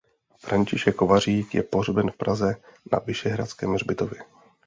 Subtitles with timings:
[0.37, 2.55] František Kovářík je pohřben v Praze
[2.91, 4.21] na Vyšehradském hřbitově.